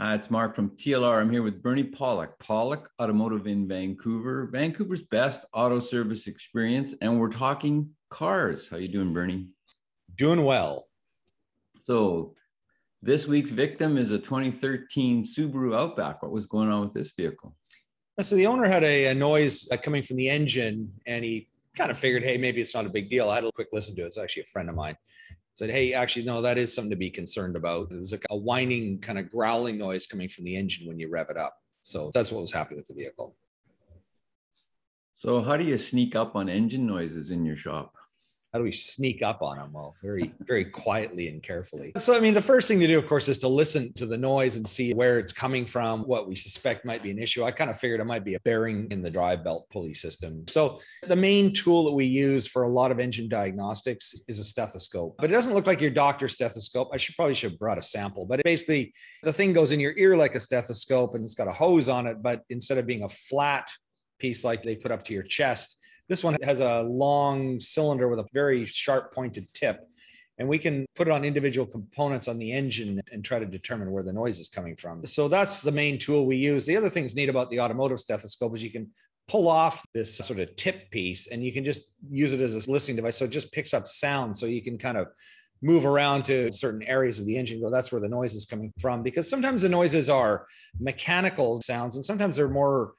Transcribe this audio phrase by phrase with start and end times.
[0.00, 1.20] Hi, it's Mark from TLR.
[1.20, 7.20] I'm here with Bernie Pawlik, Pawlik Automotive in Vancouver, Vancouver's best auto service experience, and
[7.20, 8.66] we're talking cars.
[8.66, 9.48] How you doing, Bernie?
[10.16, 10.86] Doing well.
[11.82, 12.34] So,
[13.02, 16.22] this week's victim is a 2013 Subaru Outback.
[16.22, 17.54] What was going on with this vehicle?
[18.22, 21.90] So the owner had a, a noise uh, coming from the engine, and he kind
[21.90, 23.28] of figured, hey, maybe it's not a big deal.
[23.28, 24.06] I had a quick listen to it.
[24.06, 24.96] It's actually a friend of mine
[25.54, 27.90] said, Hey, actually, no, that is something to be concerned about.
[27.90, 31.08] It was like a whining, kind of growling noise coming from the engine when you
[31.08, 31.56] rev it up.
[31.82, 33.36] So that's what was happening with the vehicle.
[35.14, 37.94] So, how do you sneak up on engine noises in your shop?
[38.52, 39.72] How do we sneak up on them?
[39.72, 41.92] Well, very, very quietly and carefully.
[41.96, 44.18] So, I mean, the first thing to do, of course, is to listen to the
[44.18, 47.44] noise and see where it's coming from, what we suspect might be an issue.
[47.44, 50.44] I kind of figured it might be a bearing in the drive belt pulley system.
[50.48, 54.44] So, the main tool that we use for a lot of engine diagnostics is a
[54.44, 56.90] stethoscope, but it doesn't look like your doctor's stethoscope.
[56.92, 58.92] I should probably should have brought a sample, but basically,
[59.22, 62.08] the thing goes in your ear like a stethoscope and it's got a hose on
[62.08, 63.70] it, but instead of being a flat
[64.18, 65.79] piece like they put up to your chest,
[66.10, 69.88] this one has a long cylinder with a very sharp pointed tip.
[70.38, 73.92] And we can put it on individual components on the engine and try to determine
[73.92, 75.04] where the noise is coming from.
[75.04, 76.66] So that's the main tool we use.
[76.66, 78.90] The other thing that's neat about the automotive stethoscope is you can
[79.28, 82.70] pull off this sort of tip piece and you can just use it as a
[82.70, 83.16] listening device.
[83.16, 84.36] So it just picks up sound.
[84.36, 85.06] So you can kind of
[85.62, 88.72] move around to certain areas of the engine go that's where the noise is coming
[88.80, 90.46] from because sometimes the noises are
[90.80, 92.94] mechanical sounds and sometimes they're more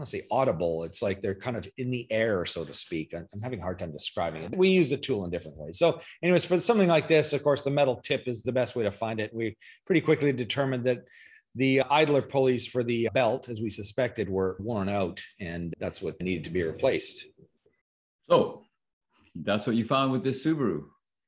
[0.00, 0.84] I don't say audible.
[0.84, 3.12] It's like they're kind of in the air, so to speak.
[3.14, 4.56] I'm, I'm, having a hard time describing it.
[4.56, 5.78] We use the tool in different ways.
[5.78, 8.84] So, anyways, for something like this, of course, the metal tip is the best way
[8.84, 9.30] to find it.
[9.34, 11.00] We pretty quickly determined that
[11.54, 16.18] the idler pulleys for the belt, as we suspected, were worn out, and that's what
[16.22, 17.26] needed to be replaced.
[18.30, 18.62] So,
[19.34, 20.80] that's what you found with this Subaru.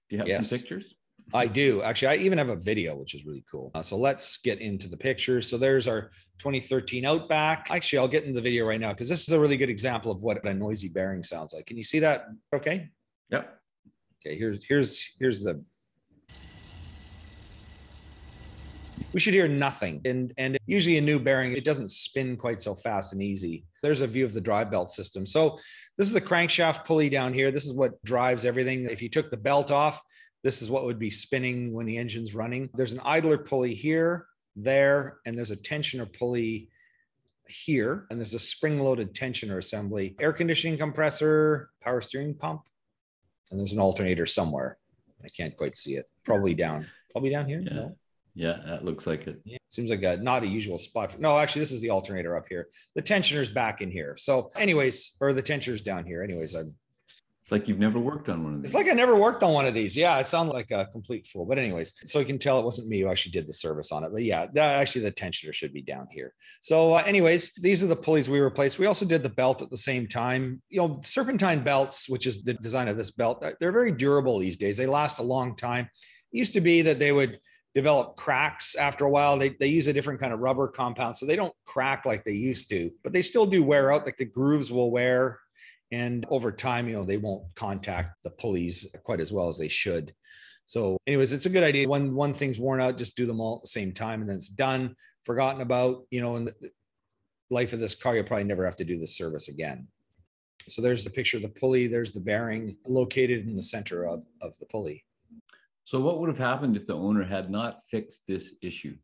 [0.08, 0.48] Do you have yes.
[0.48, 0.94] some pictures?
[1.34, 2.08] I do actually.
[2.08, 3.70] I even have a video, which is really cool.
[3.74, 5.48] Uh, so let's get into the pictures.
[5.48, 7.68] So there's our 2013 Outback.
[7.70, 10.12] Actually, I'll get into the video right now because this is a really good example
[10.12, 11.66] of what a noisy bearing sounds like.
[11.66, 12.26] Can you see that?
[12.54, 12.88] Okay.
[13.30, 13.58] Yep.
[14.24, 14.38] Okay.
[14.38, 15.62] Here's here's here's the.
[19.14, 22.74] We should hear nothing, and and usually a new bearing it doesn't spin quite so
[22.74, 23.64] fast and easy.
[23.82, 25.26] There's a view of the drive belt system.
[25.26, 25.58] So
[25.98, 27.50] this is the crankshaft pulley down here.
[27.50, 28.84] This is what drives everything.
[28.84, 30.02] If you took the belt off,
[30.42, 32.68] this is what would be spinning when the engine's running.
[32.74, 34.26] There's an idler pulley here,
[34.56, 36.68] there, and there's a tensioner pulley
[37.48, 42.62] here, and there's a spring loaded tensioner assembly, air conditioning compressor, power steering pump,
[43.50, 44.78] and there's an alternator somewhere.
[45.24, 46.08] I can't quite see it.
[46.24, 47.60] Probably down, probably down here.
[47.60, 47.74] Yeah.
[47.74, 47.96] No?
[48.34, 49.40] Yeah, that looks like it.
[49.44, 51.12] Yeah, seems like a not a usual spot.
[51.12, 52.68] For, no, actually, this is the alternator up here.
[52.94, 54.16] The tensioner's back in here.
[54.16, 56.22] So, anyways, or the tensioner's down here.
[56.22, 56.74] Anyways, I'm
[57.42, 58.70] it's like you've never worked on one of these.
[58.70, 59.96] It's like I never worked on one of these.
[59.96, 61.44] Yeah, it sounds like a complete fool.
[61.44, 64.04] But anyways, so you can tell it wasn't me who actually did the service on
[64.04, 64.12] it.
[64.12, 66.34] But yeah, that, actually the tensioner should be down here.
[66.60, 68.78] So uh, anyways, these are the pulleys we replaced.
[68.78, 70.62] We also did the belt at the same time.
[70.68, 74.56] You know, serpentine belts, which is the design of this belt, they're very durable these
[74.56, 74.76] days.
[74.76, 75.90] They last a long time.
[76.32, 77.40] It used to be that they would
[77.74, 79.36] develop cracks after a while.
[79.36, 82.34] They, they use a different kind of rubber compound, so they don't crack like they
[82.34, 84.04] used to, but they still do wear out.
[84.04, 85.40] Like the grooves will wear
[85.92, 89.68] and over time, you know, they won't contact the pulleys quite as well as they
[89.68, 90.12] should.
[90.64, 91.86] So, anyways, it's a good idea.
[91.86, 94.36] When one thing's worn out, just do them all at the same time and then
[94.36, 96.54] it's done, forgotten about, you know, in the
[97.50, 99.86] life of this car, you'll probably never have to do this service again.
[100.68, 101.88] So there's the picture of the pulley.
[101.88, 105.04] There's the bearing located in the center of, of the pulley.
[105.84, 108.96] So what would have happened if the owner had not fixed this issue?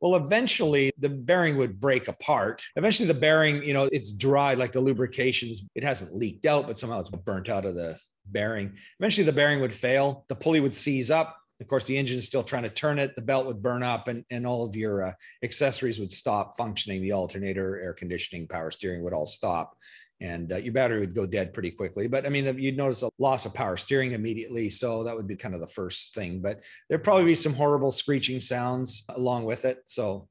[0.00, 2.62] Well, eventually the bearing would break apart.
[2.76, 6.78] Eventually the bearing, you know, it's dry, like the lubrications, it hasn't leaked out, but
[6.78, 8.74] somehow it's burnt out of the bearing.
[9.00, 11.36] Eventually the bearing would fail, the pulley would seize up.
[11.60, 14.06] Of course, the engine is still trying to turn it, the belt would burn up,
[14.06, 17.02] and, and all of your uh, accessories would stop functioning.
[17.02, 19.76] The alternator, air conditioning, power steering would all stop
[20.20, 22.08] and uh, your battery would go dead pretty quickly.
[22.08, 24.68] But I mean, you'd notice a loss of power steering immediately.
[24.70, 26.40] So that would be kind of the first thing.
[26.40, 29.78] But there'd probably be some horrible screeching sounds along with it.
[29.86, 30.28] So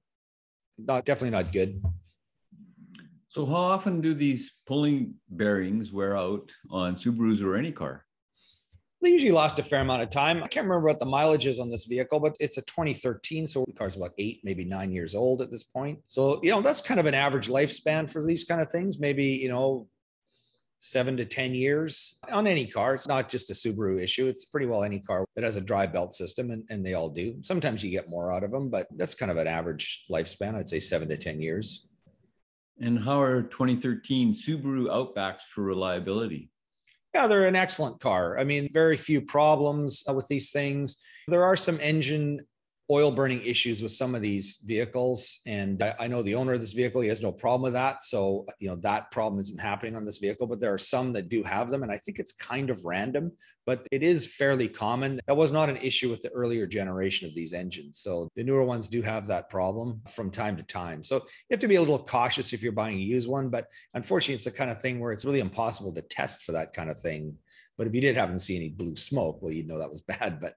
[0.78, 1.82] not definitely not good.
[3.30, 8.07] So how often do these pulling bearings wear out on Subarus or any car?
[9.02, 10.38] They usually last a fair amount of time.
[10.38, 13.48] I can't remember what the mileage is on this vehicle, but it's a 2013.
[13.48, 16.00] So the car's about eight, maybe nine years old at this point.
[16.08, 18.98] So, you know, that's kind of an average lifespan for these kind of things.
[18.98, 19.88] Maybe, you know,
[20.80, 22.96] seven to 10 years on any car.
[22.96, 24.28] It's not just a Subaru issue.
[24.28, 27.10] It's pretty well any car that has a dry belt system, and, and they all
[27.10, 27.38] do.
[27.42, 30.56] Sometimes you get more out of them, but that's kind of an average lifespan.
[30.56, 31.88] I'd say seven to 10 years.
[32.80, 36.52] And how are 2013 Subaru Outbacks for reliability?
[37.18, 38.38] Yeah, they're an excellent car.
[38.38, 40.98] I mean, very few problems uh, with these things.
[41.28, 42.42] There are some engine
[42.90, 45.40] oil burning issues with some of these vehicles.
[45.46, 48.02] And I, I, know the owner of this vehicle, he has no problem with that.
[48.02, 51.28] So, you know, that problem isn't happening on this vehicle, but there are some that
[51.28, 51.84] do have them.
[51.84, 53.34] And I think it's kind of random,
[53.66, 55.20] but it is fairly common.
[55.28, 58.00] That was not an issue with the earlier generation of these engines.
[58.00, 61.04] So the newer ones do have that problem from time to time.
[61.04, 63.50] So you have to be a little cautious if you're buying a used one.
[63.50, 66.74] But unfortunately, it's the kind of thing where it's really impossible to test for that
[66.74, 67.36] kind of thing.
[67.78, 70.02] But if you did happen to see any blue smoke, well, you'd know that was
[70.08, 70.40] bad.
[70.40, 70.56] But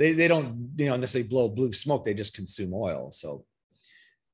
[0.00, 2.04] they, they don't you know necessarily blow blue smoke.
[2.04, 3.10] They just consume oil.
[3.12, 3.44] So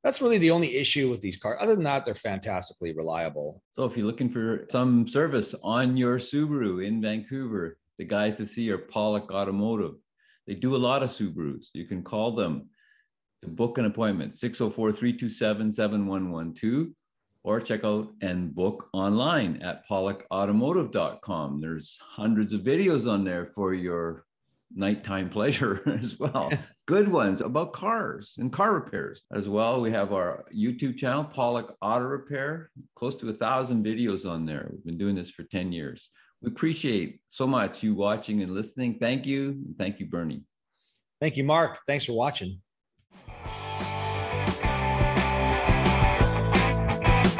[0.04, 1.58] that's really the only issue with these cars.
[1.60, 3.62] Other than that they're fantastically reliable.
[3.72, 8.46] So if you're looking for some service on your subaru in vancouver the guys to
[8.46, 9.94] see are pawlik automotive.
[10.46, 11.64] They do a lot of subarus.
[11.72, 12.68] You can call them
[13.42, 16.92] to book an appointment 604-327-7112
[17.42, 23.72] or check out and book online at pawlikautomotive.com there's hundreds of videos on there for
[23.72, 24.25] your
[24.74, 26.50] nighttime pleasure as well.
[26.86, 29.80] Good ones about cars and car repairs as well.
[29.80, 34.68] We have our YouTube channel, Pawlik Auto Repair, close to a thousand videos on there.
[34.70, 36.10] We've been doing this for 10 years.
[36.42, 38.98] We appreciate so much you watching and listening.
[39.00, 39.64] Thank you.
[39.78, 40.44] Thank you, Bernie.
[41.20, 41.78] Thank you, Mark.
[41.86, 42.60] Thanks for watching.